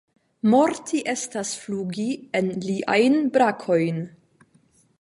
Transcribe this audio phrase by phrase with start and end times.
[0.51, 2.07] Morti estas flugi
[2.39, 4.01] en liajn brakojn.